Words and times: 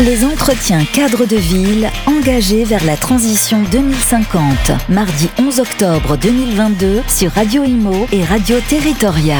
Les 0.00 0.24
entretiens 0.24 0.84
cadres 0.84 1.24
de 1.24 1.36
ville 1.36 1.88
engagés 2.06 2.64
vers 2.64 2.84
la 2.84 2.96
transition 2.96 3.62
2050. 3.70 4.72
Mardi 4.88 5.30
11 5.38 5.60
octobre 5.60 6.16
2022 6.16 7.02
sur 7.06 7.30
Radio 7.30 7.62
Imo 7.62 8.08
et 8.10 8.24
Radio 8.24 8.56
Territoria. 8.68 9.36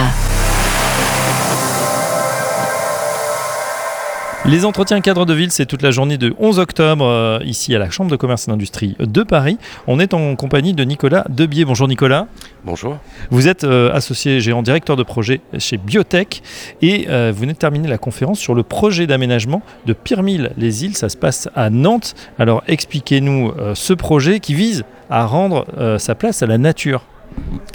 Les 4.46 4.66
entretiens 4.66 5.00
cadres 5.00 5.24
de 5.24 5.32
ville, 5.32 5.50
c'est 5.50 5.64
toute 5.64 5.80
la 5.80 5.90
journée 5.90 6.18
de 6.18 6.34
11 6.38 6.58
octobre, 6.58 7.06
euh, 7.06 7.38
ici 7.46 7.74
à 7.74 7.78
la 7.78 7.88
Chambre 7.88 8.10
de 8.10 8.16
commerce 8.16 8.46
et 8.46 8.50
d'industrie 8.50 8.94
de 9.00 9.22
Paris. 9.22 9.56
On 9.86 9.98
est 9.98 10.12
en 10.12 10.36
compagnie 10.36 10.74
de 10.74 10.84
Nicolas 10.84 11.24
Debier. 11.30 11.64
Bonjour 11.64 11.88
Nicolas. 11.88 12.26
Bonjour. 12.62 12.98
Vous 13.30 13.48
êtes 13.48 13.64
euh, 13.64 13.90
associé 13.94 14.40
gérant 14.40 14.62
directeur 14.62 14.96
de 14.96 15.02
projet 15.02 15.40
chez 15.56 15.78
Biotech 15.78 16.42
et 16.82 17.06
euh, 17.08 17.32
vous 17.34 17.40
venez 17.40 17.54
de 17.54 17.58
terminer 17.58 17.88
la 17.88 17.96
conférence 17.96 18.38
sur 18.38 18.54
le 18.54 18.62
projet 18.62 19.06
d'aménagement 19.06 19.62
de 19.86 19.94
Pirmille-les-Îles. 19.94 20.94
Ça 20.94 21.08
se 21.08 21.16
passe 21.16 21.48
à 21.56 21.70
Nantes. 21.70 22.14
Alors 22.38 22.62
expliquez-nous 22.68 23.54
ce 23.72 23.94
projet 23.94 24.40
qui 24.40 24.52
vise 24.52 24.84
à 25.08 25.24
rendre 25.24 25.66
sa 25.98 26.14
place 26.14 26.42
à 26.42 26.46
la 26.46 26.58
nature. 26.58 27.06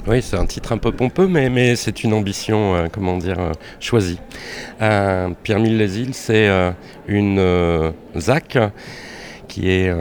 Oui, 0.07 0.21
c'est 0.21 0.37
un 0.37 0.45
titre 0.45 0.71
un 0.71 0.77
peu 0.77 0.91
pompeux, 0.91 1.27
mais, 1.27 1.75
c'est 1.75 2.03
une 2.03 2.13
ambition, 2.13 2.75
euh, 2.75 2.87
comment 2.91 3.17
dire, 3.17 3.39
euh, 3.39 3.51
choisie. 3.79 4.19
Euh, 4.81 5.29
Pierre-Mille-les-Îles, 5.43 6.13
c'est 6.13 6.49
une 7.07 7.93
ZAC 8.17 8.57
qui 9.47 9.69
est 9.69 9.91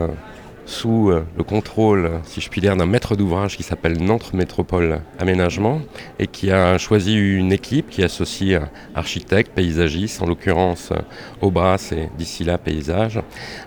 sous 0.68 1.10
euh, 1.10 1.24
le 1.36 1.42
contrôle, 1.44 2.20
si 2.24 2.42
je 2.42 2.50
puis 2.50 2.60
dire, 2.60 2.76
d'un 2.76 2.84
maître 2.84 3.16
d'ouvrage 3.16 3.56
qui 3.56 3.62
s'appelle 3.62 4.02
Nantes 4.02 4.34
Métropole 4.34 5.00
Aménagement 5.18 5.80
et 6.18 6.26
qui 6.26 6.50
a 6.50 6.76
choisi 6.76 7.14
une 7.16 7.52
équipe 7.52 7.88
qui 7.88 8.04
associe 8.04 8.60
architectes, 8.94 9.52
paysagistes, 9.54 10.20
en 10.20 10.26
l'occurrence 10.26 10.92
Aubras 11.40 11.92
et 11.92 12.10
d'ici 12.18 12.44
là 12.44 12.58
Paysage, 12.58 13.20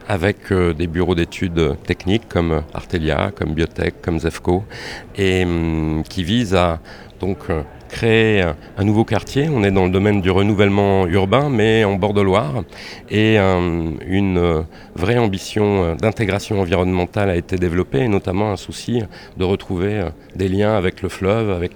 avec 0.07 0.51
euh, 0.51 0.73
des 0.73 0.85
bureaux 0.85 1.15
d'études 1.15 1.75
techniques 1.87 2.29
comme 2.29 2.61
Artelia, 2.71 3.31
comme 3.35 3.55
Biotech, 3.55 3.95
comme 4.03 4.19
Zefco, 4.19 4.63
et 5.15 5.43
hum, 5.43 6.03
qui 6.07 6.23
vise 6.23 6.53
à 6.53 6.79
donc 7.19 7.37
euh, 7.49 7.63
créer 7.91 8.41
un 8.77 8.83
nouveau 8.83 9.03
quartier. 9.03 9.49
On 9.53 9.63
est 9.63 9.71
dans 9.71 9.85
le 9.85 9.91
domaine 9.91 10.21
du 10.21 10.31
renouvellement 10.31 11.05
urbain, 11.07 11.49
mais 11.49 11.83
en 11.83 11.95
bord 11.95 12.13
de 12.13 12.21
Loire. 12.21 12.63
Et 13.09 13.37
euh, 13.37 13.91
une 14.07 14.37
euh, 14.37 14.61
vraie 14.95 15.17
ambition 15.17 15.83
euh, 15.83 15.95
d'intégration 15.95 16.61
environnementale 16.61 17.29
a 17.29 17.35
été 17.35 17.57
développée, 17.57 17.99
et 17.99 18.07
notamment 18.07 18.51
un 18.51 18.55
souci 18.55 19.03
de 19.37 19.43
retrouver 19.43 20.05
des 20.35 20.47
liens 20.47 20.75
avec 20.75 21.01
le 21.01 21.09
fleuve, 21.09 21.51
avec 21.51 21.73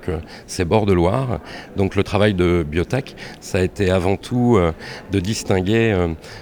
ses 0.48 0.64
bords 0.66 0.86
de 0.86 0.94
Loire. 0.94 1.40
Donc 1.76 1.96
le 1.96 2.04
travail 2.04 2.34
de 2.34 2.66
Biotech, 2.68 3.16
ça 3.42 3.60
a 3.60 3.62
été 3.62 3.92
avant 3.92 4.16
tout 4.16 4.58
de 5.12 5.20
distinguer 5.20 5.96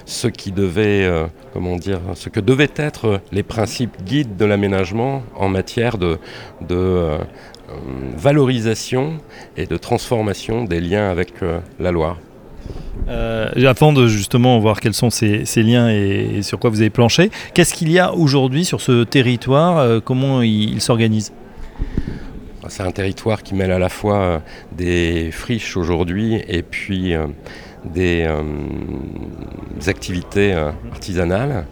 ce 0.05 0.27
qui 0.27 0.51
devait, 0.51 1.09
comment 1.53 1.77
dire, 1.77 1.99
que 2.31 2.39
devaient 2.39 2.71
être 2.75 3.21
les 3.31 3.43
principes 3.43 4.03
guides 4.03 4.37
de 4.37 4.45
l'aménagement 4.45 5.23
en 5.35 5.49
matière 5.49 5.97
de, 5.97 6.19
valorisation 8.17 9.17
et 9.57 9.65
de 9.65 9.77
transformation 9.77 10.63
des 10.63 10.79
liens 10.79 11.09
avec 11.09 11.41
euh, 11.41 11.59
la 11.79 11.91
Loire. 11.91 12.17
Euh, 13.09 13.49
avant 13.65 13.91
de 13.91 14.07
justement 14.07 14.57
voir 14.59 14.79
quels 14.79 14.93
sont 14.93 15.09
ces, 15.09 15.43
liens 15.57 15.89
et, 15.89 16.41
sur 16.41 16.59
quoi 16.59 16.69
vous 16.69 16.81
avez 16.81 16.89
planché, 16.89 17.29
qu'est-ce 17.53 17.73
qu'il 17.73 17.91
y 17.91 17.99
a 17.99 18.13
aujourd'hui 18.13 18.63
sur 18.63 18.79
ce 18.79 19.03
territoire 19.03 20.01
Comment 20.03 20.41
il, 20.41 20.79
s'organise? 20.79 21.33
C'est 22.69 22.83
un 22.83 22.91
territoire 22.91 23.43
qui 23.43 23.55
mêle 23.55 23.71
à 23.71 23.79
la 23.79 23.89
fois 23.89 24.41
des 24.71 25.29
friches 25.31 25.75
aujourd'hui 25.75 26.41
et 26.47 26.63
puis 26.63 27.13
des, 27.85 28.27
activités 29.87 30.53
artisanales. 30.91 31.65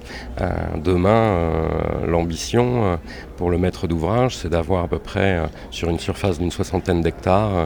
demain, 0.83 1.67
l'ambition 2.05 2.97
pour 3.41 3.49
le 3.49 3.57
maître 3.57 3.87
d'ouvrage, 3.87 4.37
c'est 4.37 4.49
d'avoir 4.49 4.83
à 4.83 4.87
peu 4.87 4.99
près, 4.99 5.39
euh, 5.39 5.47
sur 5.71 5.89
une 5.89 5.97
surface 5.97 6.37
d'une 6.37 6.51
soixantaine 6.51 7.01
d'hectares, 7.01 7.55
euh, 7.55 7.65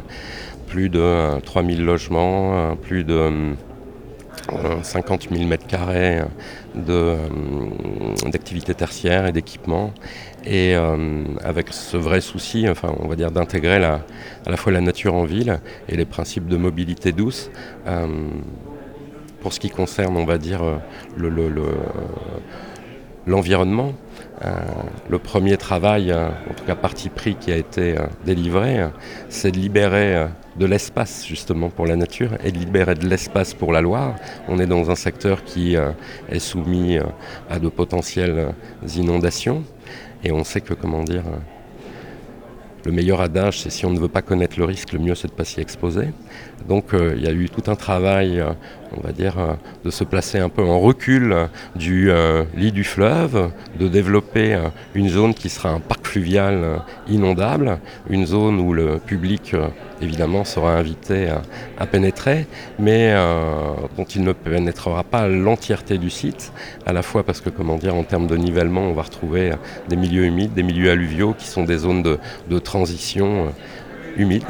plus 0.67 0.87
de 0.87 1.37
3000 1.41 1.81
euh, 1.81 1.85
logements, 1.85 2.75
plus 2.77 3.03
de 3.03 3.53
50 4.83 5.29
000 5.31 5.43
mètres 5.45 5.67
carrés 5.67 6.21
d'activités 6.75 8.73
tertiaires 8.75 9.25
et 9.25 9.31
d'équipements. 9.31 9.93
Et 10.45 10.75
avec 11.43 11.73
ce 11.73 11.97
vrai 11.97 12.21
souci, 12.21 12.69
enfin, 12.69 12.93
on 12.99 13.07
va 13.07 13.15
dire, 13.15 13.31
d'intégrer 13.31 13.83
à 13.83 14.01
la 14.45 14.57
fois 14.57 14.71
la 14.71 14.81
nature 14.81 15.15
en 15.15 15.25
ville 15.25 15.59
et 15.89 15.95
les 15.95 16.05
principes 16.05 16.47
de 16.47 16.57
mobilité 16.57 17.11
douce. 17.11 17.49
pour 19.41 19.53
ce 19.53 19.59
qui 19.59 19.69
concerne, 19.69 20.17
on 20.17 20.25
va 20.25 20.37
dire, 20.37 20.61
l'environnement, 23.27 23.87
euh, 23.87 23.91
le 23.91 24.04
premier 25.35 25.57
travail, 25.57 26.11
euh, 26.11 26.29
en 26.49 26.53
tout 26.53 26.63
cas 26.65 26.75
parti 26.75 27.09
pris 27.09 27.35
qui 27.35 27.51
a 27.51 27.57
été 27.57 27.97
euh, 27.97 28.05
délivré, 28.25 28.87
c'est 29.27 29.51
de 29.51 29.57
libérer 29.57 30.27
de 30.55 30.65
l'espace 30.65 31.25
justement 31.25 31.69
pour 31.69 31.85
la 31.85 31.95
nature 31.95 32.31
et 32.43 32.51
de 32.51 32.57
libérer 32.57 32.95
de 32.95 33.05
l'espace 33.07 33.53
pour 33.53 33.73
la 33.73 33.81
Loire. 33.81 34.15
On 34.47 34.59
est 34.59 34.67
dans 34.67 34.89
un 34.89 34.95
secteur 34.95 35.43
qui 35.43 35.75
est 35.75 36.39
soumis 36.39 36.97
à 37.49 37.59
de 37.59 37.67
potentielles 37.67 38.53
inondations 38.95 39.63
et 40.23 40.31
on 40.31 40.45
sait 40.45 40.61
que, 40.61 40.73
comment 40.73 41.03
dire, 41.03 41.23
le 42.85 42.91
meilleur 42.93 43.19
adage, 43.19 43.59
c'est 43.59 43.69
si 43.69 43.85
on 43.85 43.91
ne 43.91 43.99
veut 43.99 44.07
pas 44.07 44.21
connaître 44.21 44.57
le 44.57 44.65
risque, 44.65 44.93
le 44.93 44.99
mieux 44.99 45.15
c'est 45.15 45.27
de 45.27 45.33
ne 45.33 45.37
pas 45.37 45.43
s'y 45.43 45.59
exposer. 45.59 46.07
Donc 46.69 46.93
il 46.93 47.21
y 47.21 47.27
a 47.27 47.33
eu 47.33 47.49
tout 47.49 47.69
un 47.69 47.75
travail 47.75 48.41
on 48.95 49.01
va 49.01 49.11
dire, 49.11 49.39
euh, 49.39 49.53
de 49.83 49.89
se 49.89 50.03
placer 50.03 50.39
un 50.39 50.49
peu 50.49 50.63
en 50.63 50.79
recul 50.79 51.35
du 51.75 52.09
euh, 52.09 52.43
lit 52.55 52.71
du 52.71 52.83
fleuve, 52.83 53.51
de 53.79 53.87
développer 53.87 54.53
euh, 54.53 54.69
une 54.93 55.09
zone 55.09 55.33
qui 55.33 55.49
sera 55.49 55.69
un 55.69 55.79
parc 55.79 56.05
fluvial 56.05 56.81
inondable, 57.07 57.79
une 58.09 58.25
zone 58.25 58.59
où 58.59 58.73
le 58.73 58.99
public 58.99 59.53
évidemment 60.01 60.45
sera 60.45 60.75
invité 60.77 61.29
à, 61.77 61.85
pénétrer, 61.85 62.47
mais 62.79 63.13
dont 63.97 64.05
il 64.05 64.23
ne 64.23 64.31
pénétrera 64.31 65.03
pas 65.03 65.27
l'entièreté 65.27 65.97
du 65.97 66.09
site, 66.09 66.53
à 66.85 66.93
la 66.93 67.01
fois 67.01 67.23
parce 67.23 67.41
que, 67.41 67.49
comment 67.49 67.75
dire, 67.75 67.95
en 67.95 68.03
termes 68.03 68.27
de 68.27 68.37
nivellement, 68.37 68.81
on 68.81 68.93
va 68.93 69.01
retrouver 69.01 69.51
des 69.89 69.97
milieux 69.97 70.23
humides, 70.23 70.53
des 70.53 70.63
milieux 70.63 70.91
alluviaux 70.91 71.35
qui 71.37 71.47
sont 71.47 71.63
des 71.63 71.79
zones 71.79 72.03
de 72.03 72.59
transition 72.59 73.51
humide 74.17 74.43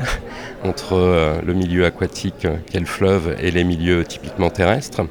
entre 0.64 0.94
euh, 0.94 1.42
le 1.46 1.54
milieu 1.54 1.86
aquatique 1.86 2.46
euh, 2.46 2.56
qu'est 2.70 2.80
le 2.80 2.86
fleuve 2.86 3.36
et 3.40 3.52
les 3.52 3.64
milieux 3.64 4.04
typiquement 4.04 4.50
terrestres. 4.50 5.02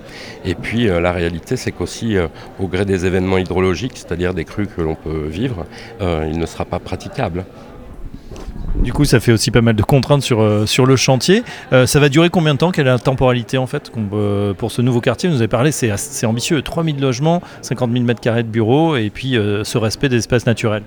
Et 0.45 0.55
puis 0.55 0.89
euh, 0.89 1.01
la 1.01 1.13
réalité, 1.13 1.57
c'est 1.57 1.73
qu'aussi 1.73 2.17
au 2.59 2.67
gré 2.67 2.85
des 2.85 3.07
événements 3.07 3.39
hydrologiques, 3.39 3.97
c'est-à-dire 3.97 4.35
des 4.35 4.45
crues 4.45 4.67
que 4.67 4.81
l'on 4.81 4.95
peut 4.95 5.27
vivre, 5.27 5.67
il 6.01 6.39
ne 6.39 6.47
sera 6.47 6.65
pas 6.65 6.79
praticable. 6.79 7.45
Du 8.77 8.93
coup, 8.93 9.05
ça 9.05 9.21
fait 9.21 9.33
aussi 9.33 9.51
pas 9.51 9.61
mal 9.61 9.77
de 9.77 9.83
contraintes 9.83 10.23
sur, 10.23 10.69
sur 10.69 10.87
le 10.87 10.97
chantier. 10.97 11.43
ça 11.71 12.01
va 12.01 12.09
durer 12.09 12.31
combien 12.31 12.55
de 12.55 12.59
temps? 12.59 12.71
Quelle 12.71 12.87
est 12.87 12.91
la 12.91 12.99
temporalité 12.99 13.59
en 13.59 13.67
fait 13.67 13.91
pour 14.59 14.71
ce 14.71 14.83
nouveau 14.83 15.01
quartier? 15.01 15.29
Vous 15.29 15.37
nous 15.37 15.41
avez 15.41 15.49
parlé, 15.49 15.73
c'est 15.73 16.27
ambitieux 16.27 16.61
3000 16.63 17.01
logements, 17.01 17.43
50 17.63 17.93
000 17.93 18.05
m2 18.05 18.37
de 18.39 18.43
bureaux 18.43 18.97
et 18.97 19.11
puis 19.11 19.33
ce 19.35 19.79
respect 19.79 20.09
des 20.09 20.17
espaces 20.17 20.47
naturels 20.47 20.83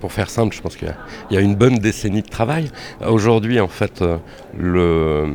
pour 0.00 0.12
faire 0.12 0.30
simple, 0.30 0.54
je 0.54 0.60
pense 0.60 0.76
qu'il 0.76 0.92
y, 1.30 1.36
a 1.36 1.40
une 1.40 1.54
bonne 1.54 1.78
décennie 1.78 2.22
de 2.22 2.28
travail. 2.28 2.70
Aujourd'hui, 3.06 3.60
en 3.60 3.68
fait, 3.68 4.02
euh, 4.02 4.18
le 4.56 4.80
euh, 4.80 5.26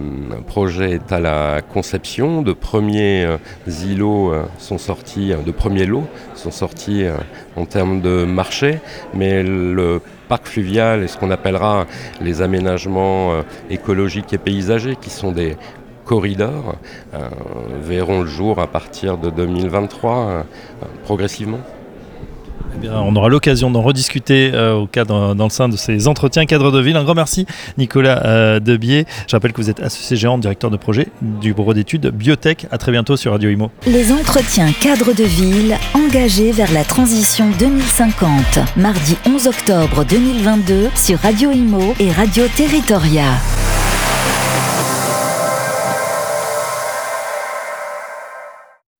projet 0.47 0.91
est 0.91 1.11
à 1.11 1.19
la 1.19 1.61
conception. 1.61 2.41
De 2.41 2.53
premiers 2.53 3.25
euh, 3.25 3.37
îlots 3.67 4.33
sont 4.57 4.77
sortis, 4.77 5.33
de 5.45 5.51
premiers 5.51 5.85
lots 5.85 6.07
sont 6.35 6.51
sortis 6.51 7.05
en 7.55 7.65
termes 7.65 8.01
de 8.01 8.25
marché, 8.25 8.79
mais 9.13 9.43
le 9.43 10.01
parc 10.27 10.47
fluvial 10.47 11.03
et 11.03 11.07
ce 11.07 11.17
qu'on 11.17 11.31
appellera 11.31 11.85
les 12.21 12.41
aménagements 12.41 13.43
écologiques 13.69 14.33
et 14.33 14.37
paysagers, 14.37 14.97
qui 14.99 15.09
sont 15.09 15.31
des 15.31 15.55
corridors, 16.05 16.75
verront 17.81 18.21
le 18.21 18.27
jour 18.27 18.59
à 18.59 18.67
partir 18.67 19.17
de 19.17 19.29
2023 19.29 20.45
progressivement. 21.03 21.59
Eh 22.81 22.89
on 22.89 23.15
aura 23.15 23.29
l'occasion 23.29 23.71
d'en 23.71 23.81
rediscuter 23.81 24.51
euh, 24.53 24.73
au 24.73 24.89
dans 25.05 25.33
le 25.43 25.49
sein 25.49 25.69
de 25.69 25.77
ces 25.77 26.07
entretiens 26.07 26.45
cadre 26.45 26.71
de 26.71 26.79
ville. 26.79 26.95
Un 26.95 27.03
grand 27.03 27.15
merci, 27.15 27.45
Nicolas 27.77 28.25
euh, 28.25 28.59
Debier. 28.59 29.05
Je 29.27 29.35
rappelle 29.35 29.53
que 29.53 29.61
vous 29.61 29.69
êtes 29.69 29.81
associé 29.81 30.17
gérant, 30.17 30.37
directeur 30.37 30.69
de 30.69 30.77
projet 30.77 31.07
du 31.21 31.53
bureau 31.53 31.73
d'études 31.73 32.07
Biotech. 32.07 32.67
À 32.71 32.77
très 32.77 32.91
bientôt 32.91 33.17
sur 33.17 33.31
Radio 33.31 33.49
Imo. 33.49 33.71
Les 33.87 34.11
entretiens 34.11 34.71
cadre 34.71 35.13
de 35.13 35.23
ville 35.23 35.77
engagés 35.93 36.51
vers 36.51 36.71
la 36.71 36.83
transition 36.83 37.49
2050. 37.59 38.59
Mardi 38.77 39.17
11 39.25 39.47
octobre 39.47 40.05
2022 40.05 40.89
sur 40.95 41.19
Radio 41.19 41.51
Imo 41.51 41.93
et 41.99 42.11
Radio 42.11 42.45
Territoria. 42.55 43.25